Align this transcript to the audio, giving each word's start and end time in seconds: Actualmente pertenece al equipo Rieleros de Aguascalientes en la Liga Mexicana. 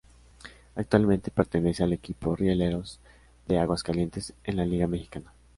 Actualmente 0.73 1.29
pertenece 1.29 1.83
al 1.83 1.93
equipo 1.93 2.35
Rieleros 2.35 2.99
de 3.47 3.59
Aguascalientes 3.59 4.33
en 4.45 4.57
la 4.57 4.65
Liga 4.65 4.87
Mexicana. 4.87 5.31